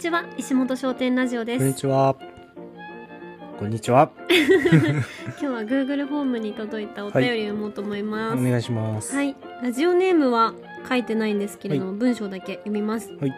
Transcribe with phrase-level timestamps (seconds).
[0.00, 2.16] ちは石本商店ラジオでこんにすちは。
[3.58, 4.10] こんにちは。
[4.32, 4.40] 今
[5.38, 8.42] 日は Google フォームに届いたお便りを読もうと思います。
[8.42, 9.14] お願いします。
[9.14, 10.54] はい、ラジオネームは
[10.88, 13.34] 書いてないんですけれども、文章だけ読みます、はい。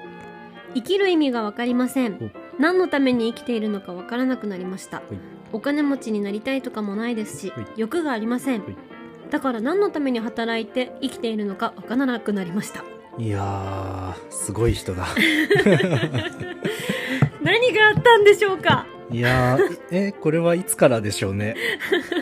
[0.75, 2.30] 生きる意味がわかりません。
[2.59, 2.62] お。
[2.62, 4.98] 何のために生きているのかわからなくなりました。
[4.98, 5.02] い。
[5.52, 7.66] お金持ちになりたいとかもないですしはい。
[7.76, 8.60] 欲がありません。
[8.62, 8.76] はい。
[9.32, 12.84] だから何のために働いて生きているのかわからなくなりました
[13.19, 15.07] いやー、すごい人だ。
[17.43, 18.87] 何があったんでしょうか？
[19.11, 21.55] いやー、え、これはいつからでしょうね。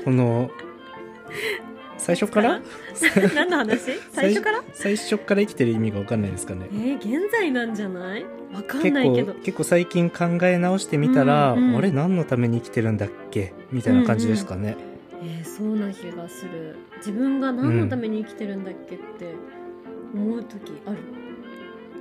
[0.04, 0.50] この、
[1.96, 2.60] 最初から？
[3.36, 3.78] 何の話？
[4.10, 4.62] 最初から？
[4.72, 6.66] 最初から生きてる意味がわかんないですかね。
[6.72, 6.76] え。
[6.76, 8.24] ー、現在なんじゃない？
[8.52, 9.34] わかん結ないけど。
[9.34, 11.76] 構、結構最近考え直してみたら、うんうん。
[11.76, 13.52] あれ何のために生きてるんだっけ？
[13.70, 14.76] みたいな感じですかね。
[15.22, 16.76] えー、そうな気がする。
[16.96, 19.34] 自分が何のために生きてるんだっけって
[20.14, 20.96] 思う時ある、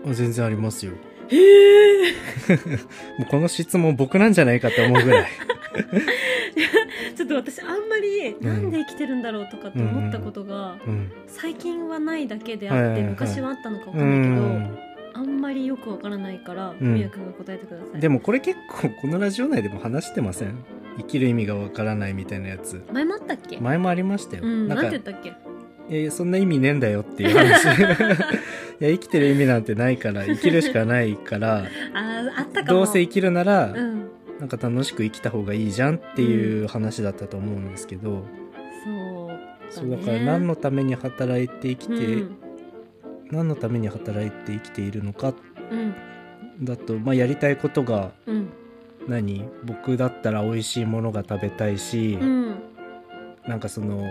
[0.10, 0.94] あ全然ありますよ。
[1.30, 2.12] へえ。
[3.20, 5.26] もうこの質問僕なんじゃないかと思うぐらい。
[7.16, 8.36] ちょっと私あんまりん。
[8.42, 11.12] なんで生きてるんだろうとかって思ったことがうん。
[11.28, 14.80] 最近はないだけであって、昔はあったのかわかうんないけど、ん。
[15.14, 16.94] あんまりよくわからないからうん。
[16.96, 20.56] みやくんが答えてください、でもこれ結構このラジオ内でも話してません？
[20.98, 22.82] 生きる意味がわからないみたいなやつ。
[22.92, 25.34] 前もあったっけ、前もありましたよ、うんなんて言ったっけ？
[25.90, 27.66] いやいやそんな意味ねえんだよっていう話。
[28.80, 32.80] いや生きてる意味なんてないから生きるしかないからあーあったかも。
[32.80, 34.08] どうせ生きるなら、うん。
[34.40, 38.24] なんか楽しく生きた方がいいじゃんっていう話だったと思うんですけど、
[39.72, 42.38] そうそうだから何のために働いて生きて、うん。
[43.32, 45.34] 何のために働いて生きているのか
[45.72, 45.94] うん。
[46.64, 48.48] だと、まあ、やりたいことがうん。
[49.08, 49.46] 何？
[49.66, 52.56] 僕だったら美味しいものが食べたいし、うん。
[53.48, 54.04] なんかその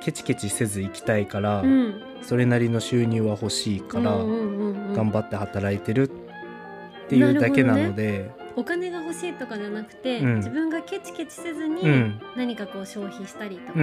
[0.00, 2.02] ケチケチせず生きたいから、うん。
[2.22, 8.30] それなりの収入は欲しいから、頑張って働いてるっていうだけなので。
[8.56, 10.36] お金が欲しいとかじゃなくて、うん。
[10.36, 12.20] 自分がケチケチせずにうん。
[12.36, 13.78] 何かこう消費したりとか、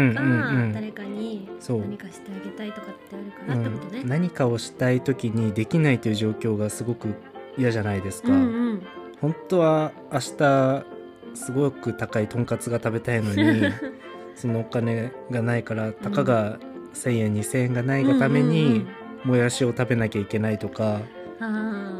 [0.74, 4.04] 誰かに何かしてあげたいとかってあるかうなってことね。
[4.04, 7.16] ん、何かをしたい時にできないという状況がすごく
[7.58, 8.82] 嫌じゃないですか、うんうん。
[9.22, 10.86] 本当は明日
[11.34, 13.62] すごく高いとんかつが食べたいのに
[14.38, 16.60] そのお金がないからたかが
[16.94, 18.88] 1,000円2,000円がないがためうんうんに
[19.24, 21.02] もやしを食べなきゃいけないとか、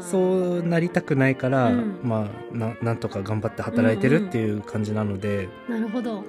[0.00, 2.00] そうなりたくないから、うん。
[2.02, 6.24] まあななんとか頑張って働いてるっていう感じなので、なるほど。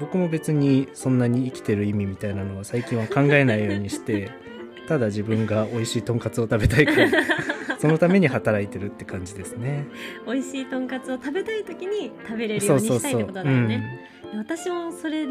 [0.00, 4.30] 僕も別にそんなに生きてる意味みたいなのは最近は考えないようにして
[4.88, 7.08] ただ自分が美味しいとんかつを食べたいから
[7.82, 9.88] そのために働いてるって感じですね。
[10.24, 14.08] 美味しいとんかつを食べたい時に食べれるよそうにしたいってことだよね。
[14.36, 15.26] 私もそれ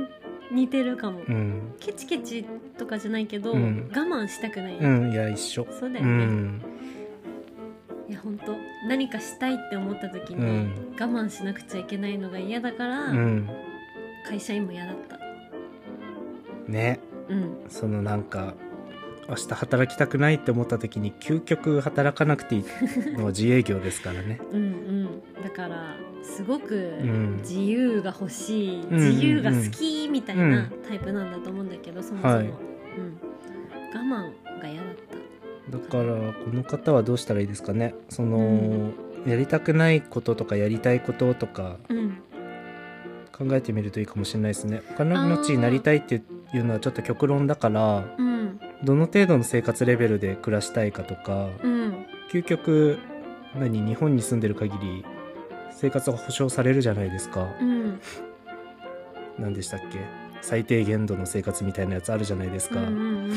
[0.51, 1.21] 似てるかも。
[1.29, 2.45] うん、うんケチケチ
[2.77, 4.77] とかじゃないけど、うん我慢したくない。
[4.77, 5.61] うん、いや一緒。
[5.61, 6.25] うそうだよね。
[6.25, 6.61] ん、
[8.09, 8.53] いや本当
[8.85, 13.49] 何かしたいって思った時に、うん我慢しなくちゃいけないのが嫌だから、うん、
[14.27, 15.17] 会社員も嫌だった。
[16.67, 17.55] ね、うん。
[17.69, 18.55] そのなんか
[19.29, 22.63] 明日働きたくないって思った時に究極働かなくていい
[23.17, 24.39] のは自営業ですからね。
[24.51, 25.07] うんうん、
[25.43, 27.37] だからすごくん。
[27.41, 32.45] 自由が欲しい、うん自由が好きみたいなうんタイプなんだと思うんだけど、そもそも、はい。
[32.45, 34.95] うん、我慢が嫌だっ
[35.69, 35.77] た。
[35.77, 37.95] だからこの方はどうしたらいいですかね。
[38.09, 38.91] その、
[39.25, 41.77] やりたくないこととかやりたいこととか。
[41.89, 42.17] うん。
[43.31, 44.83] 考えてみるといいかもしれないですね。
[44.91, 46.21] お金持ちになりたいって
[46.53, 48.30] いうのはちょっと極論だからうん
[48.83, 52.05] どの程度の生活レベルで暮らしたいかとかうん。
[52.31, 52.99] 究極
[53.55, 55.05] 何日本に住んでる限り
[55.71, 57.47] 生活が保障されるじゃないですか。
[57.59, 57.99] うん。
[59.39, 59.99] 何でしたっけ？
[60.41, 62.89] 最低限度の生活みたいなやつあるじゃないですか、うんう
[63.27, 63.31] ん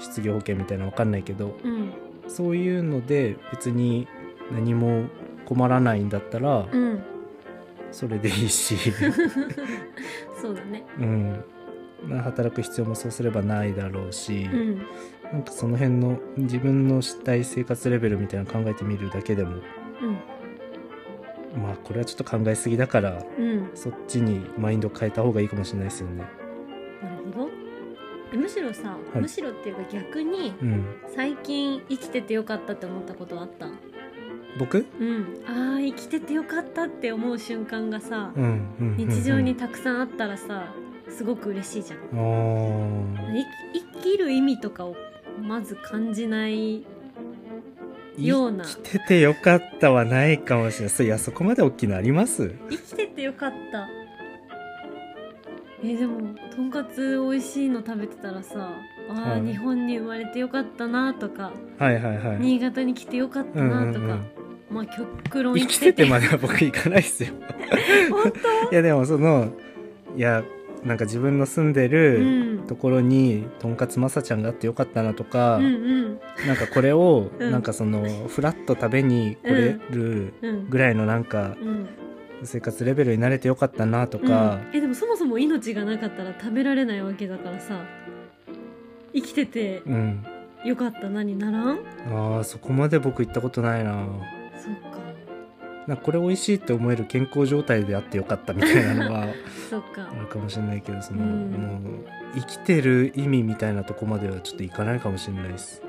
[0.00, 1.58] 失業保険みたいなの分かんないけど。
[1.64, 1.92] うん。
[2.28, 4.06] そういうので別に
[4.52, 5.06] 何も
[5.44, 7.02] 困らないんだったら、うん。
[7.90, 8.76] それでいいし、
[10.40, 10.84] そうだね。
[10.98, 11.42] うん、まあ
[12.22, 14.78] 働く必要もそうすればないだろうし、うん。
[15.32, 21.62] なんかその辺の自分のしたい生活レベルみたいなの考えてみるだけでもうん。
[21.62, 23.70] まあこれはちょっと考えすぎだからうん。
[23.74, 26.22] そっちにマインド変えた方がいいかもしれないですよね。
[27.02, 27.50] なるほど。
[28.32, 29.20] えむしろさ、はい。
[29.20, 30.84] むしろっていうか逆にうん、
[31.14, 33.66] 最近生きててよかったって思ったことあった？
[34.58, 35.26] 僕、うん。
[35.46, 39.08] あー生きててよかったって思う瞬間がさ、うんうんうんうん。
[39.08, 40.74] 日常にたくさんあったらさ
[41.10, 41.98] すごく嬉しいじゃん。
[43.94, 44.96] 生きる意味とかを
[45.42, 46.84] まず感じない
[48.18, 48.64] ような。
[48.64, 51.04] 生きててよかったはないかもしれない。
[51.04, 52.54] いやそこまで大きいのあります？
[52.70, 53.88] 生きててよかった。
[55.84, 58.72] えでもとんかつ美味しいの食べてたらさ
[59.08, 59.42] あー、はい。
[59.42, 62.38] 日本に生まれてよかったなとか、はいはいはい。
[62.40, 64.26] 新潟に来てよかったうんうなんとか、うん。
[64.70, 66.04] まあ極論生きてて。
[66.06, 67.30] までは僕行かないっすよ。
[68.10, 68.26] 本
[68.72, 69.52] いやでもその
[70.16, 70.42] いや
[70.84, 72.58] なんか自分の住んで当るうん。
[72.68, 76.20] ところにとんかつまさちゃんがあってよかったなとか、うんうん。
[76.46, 77.50] なんかこれをうん。
[77.50, 80.68] なんかそのフラッと食べに来れるうん。
[80.68, 81.88] ぐらいのなんかうん。
[82.44, 84.76] 生活レベルに慣れてよかったなとか、うん。
[84.76, 87.84] えでもそもそも命がなかったら食べられないわけだからさ
[89.12, 90.24] 生きててうん、
[90.64, 91.08] よかった。
[91.08, 91.78] なにならん？
[92.12, 94.06] ああそこまで僕行ったことないな
[95.88, 99.26] なこれ美味しいって思える健康状態であってよかったみたいなのは
[99.70, 100.08] そっか。
[100.10, 101.50] あるかもしれないけどその、うん。
[101.52, 102.04] もう
[102.34, 105.82] 生きてる意味みたいなとこまではちょっといかないかもしれないです。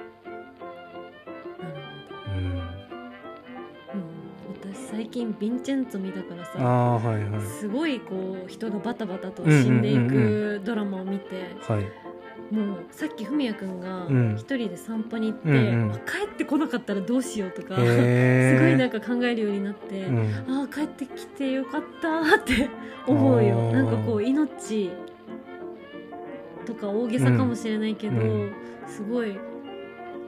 [4.91, 7.41] 最近ヴィンチェンツォ見たからあさあはいはい。
[7.41, 10.09] すごいこう人がバタバタと死んでいうんうん。
[10.09, 12.08] くドラマを見て、はい
[12.51, 14.35] もうさっき文也くんがうん。
[14.35, 15.91] 一人で散歩に行って、うんうん。
[15.91, 22.69] あ帰ってこなかったらどうしようとか、へ すごいなんか、か考えるようになって、うん、ああ帰ってきてよかったって
[23.07, 23.71] 思うよ。
[23.71, 24.91] なんかこう命
[26.65, 28.41] とか大げさかもしれないけど、うん。
[28.41, 28.51] うん
[28.89, 29.37] すごい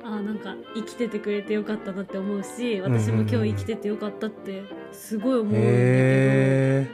[0.03, 6.87] あーなんか生きててくれてよかったなって思うし私も今日生きててよかったってすごい思うんだけど、へえ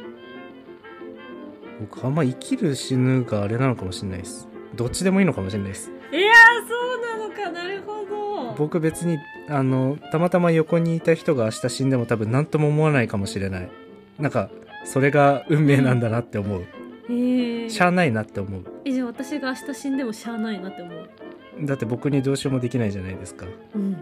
[1.82, 4.48] 僕あんま生きる死ぬがあれなのかもしれないです
[4.78, 5.92] どっちでもいいのかもしれないです。
[6.12, 7.52] いやーそうなのか。
[7.52, 8.54] なるほど。
[8.58, 9.18] 僕別に
[9.50, 13.70] あのたまたま横にいた人が明日死んでも多分何とも思わないかもしれない。
[14.20, 14.50] なんか
[14.86, 16.66] それが運命なんだなって思う、
[17.10, 18.64] えー、しゃあないなって思う。
[18.86, 21.10] えじゃあ私が明日死んでもしゃあないなって思う。
[21.62, 23.46] だって僕にどうしようもできないじゃないですか。
[23.76, 23.98] うん。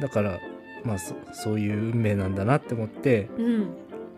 [0.00, 0.38] だから
[0.84, 3.28] まあそそういう運命なんだなって思って。
[3.38, 3.70] うん。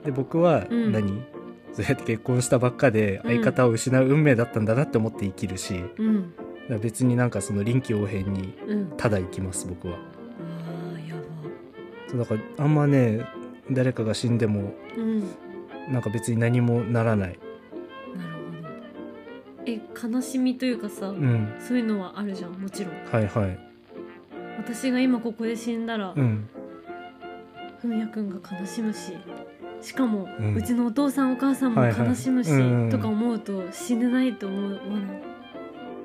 [0.04, 0.92] で僕はうん。
[0.92, 1.22] 何、
[1.72, 3.36] そうやって結婚したばっかでうん。
[3.36, 6.34] 相方を失う運命だったんだなって思って生きるし、うん。
[6.68, 8.92] ら別になんかその臨機応変にうん。
[8.96, 9.94] ただ生きます僕は。
[9.96, 11.22] あーやば。
[12.08, 13.24] そうだからあんまね
[13.70, 15.20] 誰かが死んでもうん。
[15.92, 17.38] なんか別に何もならない。
[18.16, 19.64] なるほど。
[19.66, 19.80] え
[20.16, 21.54] 悲しみというかさ、うん。
[21.60, 22.94] そういうのはあるじゃんもちろん。
[23.12, 23.58] はいはい。
[24.58, 26.48] 私が今ここで死んだらうん。
[27.80, 29.12] ふみやくんが悲しむし
[29.82, 32.08] しかも、ううんちのお父さんお母さんもはいはい。
[32.08, 32.90] 悲しむし、うん。
[32.90, 34.80] とか思うと死ねないと思うわな
[35.14, 35.22] い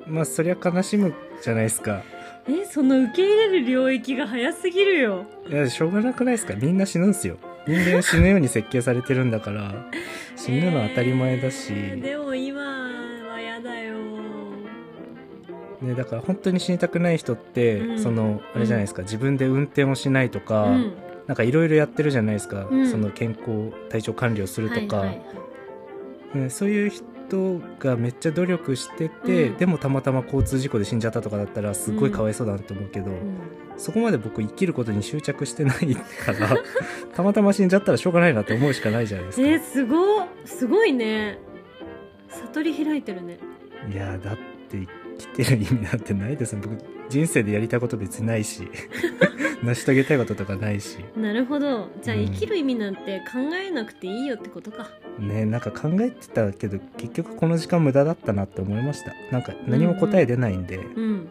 [0.06, 1.12] まあそりゃ悲しむ
[1.42, 2.02] じゃないですか。
[2.48, 5.26] えその受け入れる領域が早すぎるよ。
[5.48, 6.54] いやしょうがなくないですか？
[6.54, 7.36] みんな死ぬんすよ。
[7.66, 9.74] 人間死ぬように設計されてるんだから。
[10.36, 13.96] 死ぬのは当たり前だし、えーでも今はやだよ。
[15.82, 17.98] ね、だから本当に死にたくない人って、うん。
[17.98, 20.92] そのあれじゃないですか、自分で運転をしないとか、うん
[21.26, 22.90] なんかいろいろやってるじゃないですか、うん。
[22.90, 25.16] その健康体調管理をするとか、はいはい
[26.34, 29.56] ねそういう人がめっちゃ努力してて、うん。
[29.56, 33.38] でもたまたま交通事故で死んじゃったとかだったらすっごいかわいそうだなって思うけど、うん。
[33.76, 36.56] そこまで僕生きることに執着してないから
[37.14, 39.48] たまたま死んじゃったらしょうがないなって思うしかないじゃないですか。
[39.48, 40.26] えー、すごっ。
[40.44, 41.38] すごいね。
[42.28, 43.38] 悟り開いてるね。
[43.92, 44.86] いやだって生
[45.18, 46.56] きてる意味なんてないです。
[46.56, 46.76] 僕
[47.08, 48.68] 人生でやりたいこと別にないし
[49.62, 50.98] 成し遂げたいこととかないし。
[51.16, 51.88] なるほど。
[52.02, 52.24] じゃあうん。
[52.26, 54.90] 生きる意味なんて考えなくていいよってことか。
[55.18, 59.12] ねなんか考えてたけど結局この時間無駄だったなって思いました。
[59.30, 61.28] なんか何も答え出ないんで、うん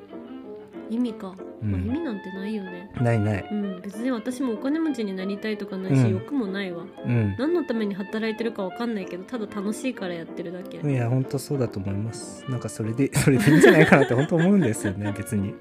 [0.89, 1.72] 意味か、うん。
[1.72, 2.92] まあ意味なんてないよね。
[3.01, 3.48] ないない。
[3.51, 3.82] うん。
[3.82, 6.10] 別に私もお金持ちになりたいとかないし、うん。
[6.12, 6.86] 欲もないわ。
[7.06, 7.36] うん。
[7.38, 12.46] 何のために働いてるかわかんないけどただ楽しいからやってるだけ、いや本当そうだと思います。
[12.50, 15.54] なんかそれで それでいいんじゃないかなって本当思うんですよね 別に。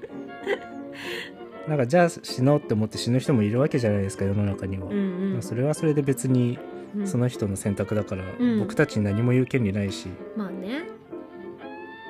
[1.67, 5.33] なんかじゃあ死のうって思って死ぬ人もいるわけじゃないですか世の中には、うんうん。
[5.33, 6.59] まあそれはそれで別に
[6.95, 7.07] うん。
[7.07, 8.59] その人の選択だから、うん。
[8.59, 10.07] 僕たちに何も言う権利ないし。
[10.37, 10.83] まあね。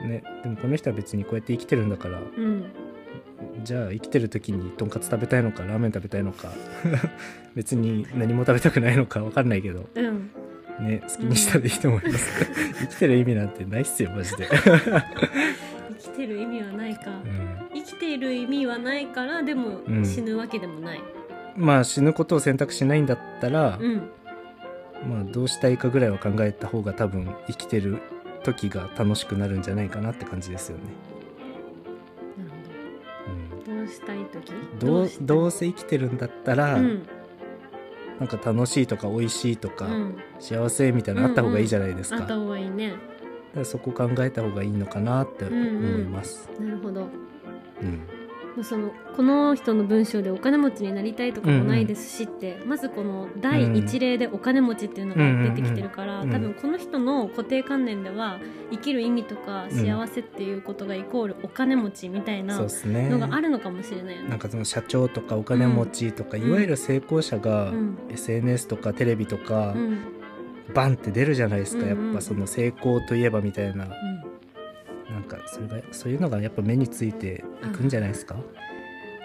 [0.07, 2.65] ねでもこの人は別にこうやって生きてるんだからうん
[3.65, 6.51] じゃあ生きてる時にとんかつ食べたいのかラーメン食べたいのか。
[7.55, 9.89] 別に何も食べたくないのか分かんないけど。
[9.95, 10.29] うん。
[10.79, 12.45] ね好きにしたらいいと思います、
[12.81, 17.81] 生きてる意味なんてないっすよマジで、 生きてる意味はないか、うん。
[17.81, 20.05] 生きている意味はないからでもうん。
[20.05, 21.01] 死ぬわけでもない。
[21.55, 23.95] まあ死ぬことを選択しないんだったら、うん。
[25.09, 28.01] まあどうしたいかぐらいは考えた方が多分生きてる
[28.43, 30.83] 時が楽しくなるんじゃないかなって感じですよね、
[33.85, 34.51] うしたい時？
[34.51, 37.07] うん、どうどうせ生きてるんだったら、うん。
[38.19, 40.17] なんか楽しいとか美味しいとか、うん。
[40.39, 42.91] 幸せみたいなのあった方がいいじゃないですか,、あった方がいいね。
[42.91, 42.99] だか
[43.59, 47.01] らそこ考えた方がいいのかなって思います、なるほど。
[47.81, 47.97] うん。
[47.97, 48.14] まあ
[48.63, 56.41] そのこの人の文章でお金持ちになりたいとかもないですしって、まずこの第一例でお金持ちっていうのが出てきてるから、うんうんうん。
[56.41, 58.39] 多分この人の固定観念では
[58.71, 64.15] 生きる意味とかうん幸せっていうことがイコールお金持ちみたいなのがあるのかもしれない。
[64.15, 64.29] よね。
[64.29, 67.97] なんかその社長とかお金持ちとか、んいわゆる成功者がうん。
[68.11, 69.99] SNS とかテレビとか、うん。
[70.73, 72.05] バンって出るじゃないですか、うんうん。
[72.07, 73.87] やっぱその成功といえばみたいな
[75.09, 78.35] なんかそれがそういうのがやっぱ目についていくんじゃないですか、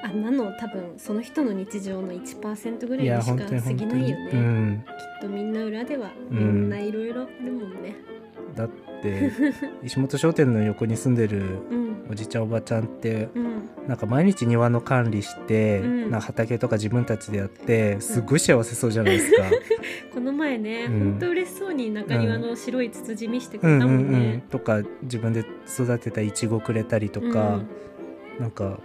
[0.03, 4.85] あんなの多分その人の日常の1%ぐらいにしか過ぎないよね、うん。
[4.87, 6.39] きっとみんな裏ではうん。
[6.39, 7.97] みんないろいろあるもんね。
[8.55, 8.69] だっ
[9.03, 9.33] て
[9.83, 11.80] 石本商店の横に住んでるうん
[12.11, 13.61] おじちゃんおばちゃんってうん。
[13.87, 16.01] なんか毎日庭の管理して、うん。
[16.11, 19.45] なんか畑とか自分たちでやってすっごい幸せそうじゃないですか。
[20.13, 20.99] この前ね、うん。
[20.99, 24.23] ほんと嬉しそうに中庭の白いツツジ見してくうんれたうんうんもん。
[24.23, 27.61] ね、とか自分で育てたイチゴくれたりとか、
[28.39, 28.81] なんか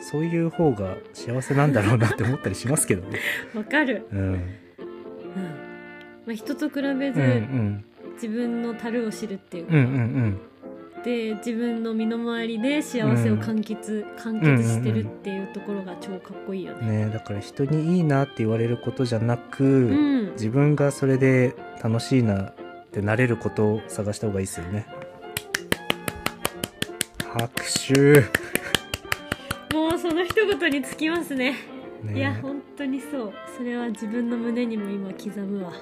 [0.00, 3.18] そういう方が幸せなんだろうなって思ったりしますけどね。
[3.54, 4.32] う んわかる、うん、うん。
[6.26, 7.84] まあ、人と比べうんうずん。
[8.14, 10.38] 自分の樽を知るっていうか、うんうん
[11.04, 17.06] で自分の身の回りで幸せを完結、完結してるっていうところが超かっこいいようんね。
[17.06, 19.92] ねだから人にいいなって言われることじゃなく、う
[20.28, 22.54] ん、自分がそれで楽しいなっ
[22.90, 24.86] てなれることを探した方がいいですよね。
[27.32, 27.50] 拍
[27.94, 28.20] 手、
[29.74, 31.54] もうその一言につきますね。
[32.02, 33.32] ね、いや本当にそう。
[33.56, 35.72] それは自分の胸にも今刻むわ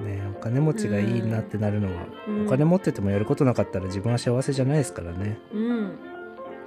[0.00, 2.46] ねお金持ちがいいなってなるのは、うん。
[2.46, 5.38] お金持っててもやることなかったら自分は幸せじゃないですからね。
[5.52, 5.98] うん。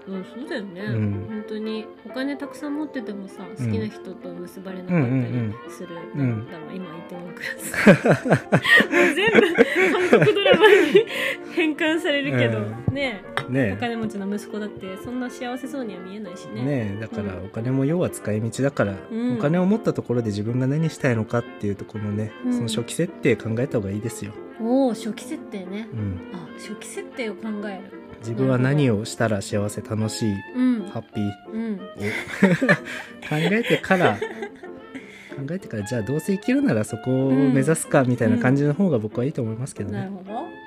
[0.06, 1.28] うん、そうだよね、うん。
[1.30, 6.52] 本当にお金たくさん持っててもさ好きな人と結ばれなかったうんうんうんりする、うん。
[6.52, 8.14] だろう今相手のクラス
[8.92, 11.06] もう全部韓国ドラマに
[11.56, 12.76] 変換されるけど、う
[13.50, 16.64] ねおね金持ちの息子だってそんな幸せそうには見えないしね。
[16.64, 17.46] ねだからうん。
[17.46, 19.38] お金も要は使い道だから、うん。
[19.38, 22.54] お金を持ったところで自分が何したいのかっていうところのね、うん。
[22.54, 24.34] その初期設定考えた方がいいですよ。
[24.62, 25.88] おお初期設定ね。
[25.92, 28.04] うん、あ初期設定を考える。
[28.20, 30.90] 自分は何をしたら幸せ楽しいうん。
[30.90, 31.32] ハッピー。
[31.52, 31.74] うん。
[31.76, 31.78] を
[33.28, 34.18] 考えてから
[35.34, 40.00] 考えてからじゃあどうせ生きるならそこを目指すかみたいな感じの方が僕はいいと思いますけどね。
[40.00, 40.63] なるほど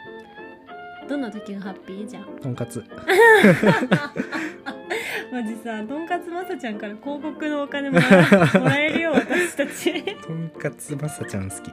[1.09, 2.25] どんな時がハッピーじゃん。
[2.43, 2.83] とんかつ。
[5.33, 10.03] マジさとんかつまさちゃんから広告のお金もらえるよ私たち。
[10.27, 11.73] とんかつまさちゃん好き。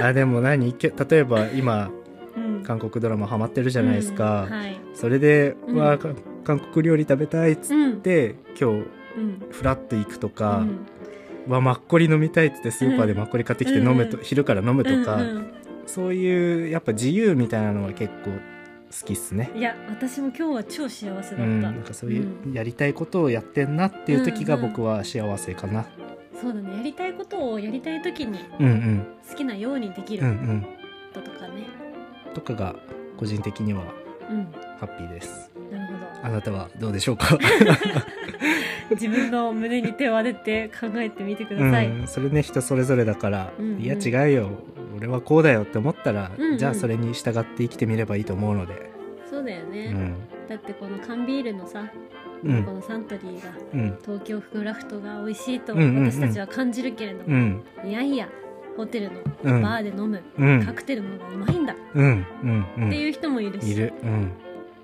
[0.00, 0.74] あでも何？
[0.78, 1.90] 例えば今
[2.36, 2.62] うん。
[2.62, 4.44] 韓国ドラマハマってるじゃないですか。
[4.44, 4.78] うんはい。
[4.94, 5.76] それで、うん。
[5.76, 5.98] わ
[6.44, 7.92] 韓国料理食べたいっつうん。
[7.94, 8.76] って、今日
[9.16, 9.42] うん。
[9.50, 11.52] フラッと行くとか、うん。
[11.52, 14.22] わマッコリ飲みたいっつってスーパーでマッコリ買ってきて飲むと、うん。
[14.24, 15.52] 昼から飲むとか、うん
[15.86, 19.50] そういうやっぱ自由みたいなのは結構好きっすね。
[19.54, 22.52] うんいや私も今日は超幸せだった、うん、なんかそういううん。
[22.52, 25.86] やりたいことをやってんなっていう時がうんうん僕は幸せかな。
[26.40, 29.06] そうだねやりたいことをやりたい時にうんうん。
[29.28, 30.66] 好きなようにできるうんうん。
[31.14, 31.66] こととかね。
[32.34, 32.76] とかが
[33.16, 33.82] 個人的には
[34.28, 34.48] うん、
[34.80, 35.50] ハッピーです。
[35.70, 37.36] なるほあなたはどうでしょうか？
[37.36, 37.38] ど
[38.96, 43.80] 自分の胸に手を当てて考えてみてください、うん、それね人それぞれだから、うんうん。
[43.80, 44.50] いや違うよ
[44.96, 46.58] 俺はこうだよって思ったら、うんうん。
[46.58, 48.90] じゃあそれに従って生きてみればいいと思うので。
[49.28, 50.14] そうだようね、ん。
[50.48, 51.84] だってこの缶ビールのさ、
[52.44, 52.64] うん。
[52.64, 53.98] このサントリーがうん。
[54.02, 57.62] 東京クラフトが美味しいと私たちは感じるけれども、うん。
[57.84, 58.28] いやいや
[58.76, 59.10] ホテル
[59.44, 59.54] うん。
[59.54, 60.64] のバーで飲むうん。
[60.64, 61.72] カクテルの方がうまいんだ。
[61.74, 61.76] っ
[62.90, 63.92] ていう人もいるし、いる。
[64.02, 64.30] うん。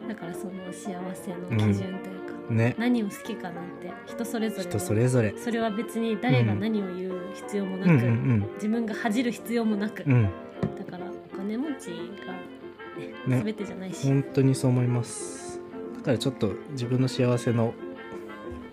[0.08, 2.74] だからその幸せの基準というか、ね。
[2.78, 4.62] 何を好きかなんて人それぞれ。
[4.64, 5.34] で人それぞれ。
[5.36, 10.12] それは別に誰が何を言う必要もなく、うんうん自分が恥じる必要もなく、うん。
[10.12, 10.30] うん
[10.78, 11.88] だからお金持ち
[12.26, 12.32] が、
[13.28, 13.42] ねね。
[13.44, 15.60] 全てじゃないし、本当にそう思います。
[15.98, 17.74] だからちょっと自分の幸せの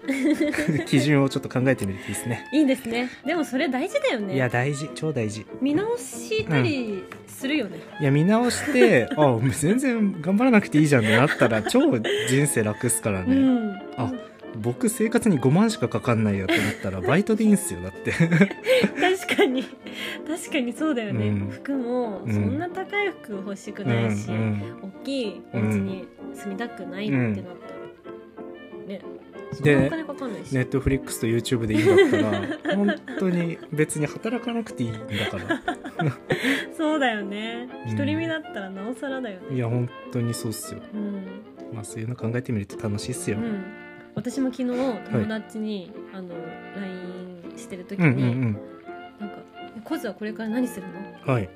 [0.87, 2.47] 基準をちょっと考えてみるといいですね。
[2.53, 3.09] いいですね。
[3.25, 4.35] でもそれ大事だよね。
[4.35, 4.89] いや大事。
[4.95, 5.45] 超大事。
[5.61, 7.03] 見直したり
[7.39, 13.71] するよね、いや見直して あ全然頑張らなくていいじゃんってなったら超人生楽っすからね、うん。
[13.97, 14.11] あ
[14.61, 18.11] 僕生活に5万しかかかんないよってなったらバイトでいいんすよだって。
[18.11, 19.63] 確かに。
[20.27, 21.49] 確かにそうだよね、うん。
[21.49, 22.33] 服もうん。
[22.33, 24.61] そんな高い服欲しくないし、うんうん。
[24.81, 27.43] 大きいお家に住みたくないってなったら、
[28.87, 29.01] ね
[29.61, 29.89] で
[30.51, 34.99] ネットフリックスと YouTube でいいんだったら 本当に別に働かなくていいんだ
[35.31, 35.61] から。
[36.77, 37.67] そうだよね。
[37.87, 37.95] うん。
[37.95, 39.55] 独り身だったらなおさらだよね。
[39.55, 40.81] いや本当にそうっすよ。
[40.93, 41.23] うん、
[41.73, 43.63] まあそういうの考えてみると楽しいっすよ、うん、
[44.15, 44.69] 私も昨日
[45.11, 46.29] 友達に、あの
[46.75, 48.57] LINE してる時に、うんうん
[49.19, 49.35] なんか
[49.83, 50.93] 「コズはこれから何するの？
[51.27, 51.49] うんはい。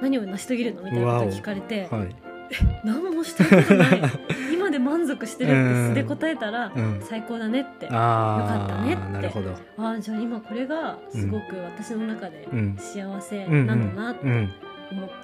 [0.00, 2.14] 何を成し遂げるの?」みたいなこと聞かれてはい
[2.84, 3.88] 「何もしたことない
[4.86, 7.00] 満満足してるって素で答えたら、うん。
[7.02, 7.88] 最高だねって。
[7.90, 9.12] ああよかったねって。
[9.12, 9.50] なるほど。
[9.78, 12.76] ああじゃあ今これがすごく私の中でうん。
[12.78, 14.52] 幸せなんだなってうん
[14.92, 15.14] 思った、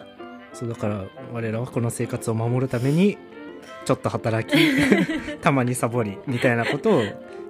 [0.52, 3.16] そうだから我らはこの生活を守るために
[3.84, 4.58] ちょっと働き
[5.40, 7.02] たまにサボりみたいなことを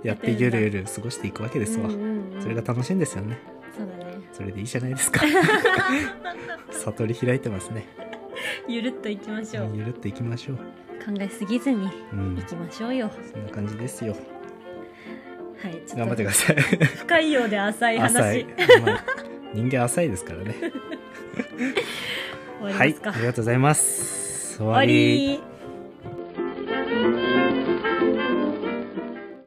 [0.03, 2.43] やってゆるゆる過ごしていくわけですわ、うんうんうん。
[2.43, 3.39] それが楽しいんですよね。
[3.77, 4.21] そうだね。
[4.33, 5.23] それでいいじゃないですか。
[6.71, 7.87] 悟り開いてますね。
[8.69, 9.71] ゆるっといきましょう。
[9.75, 10.59] ゆるっといきましょう
[11.05, 12.39] 考えすぎずにうん。
[12.39, 13.11] いきましょうよ。
[13.33, 14.13] そんな感じですよ。
[14.13, 16.57] はい頑張ってくっださい。
[16.57, 18.17] と深いようで浅い話。
[18.17, 18.47] 浅い、
[18.85, 19.05] まあ、
[19.55, 20.55] 人間浅いですからね。
[22.61, 24.57] はいありがとうございます。
[24.57, 25.52] 終終わり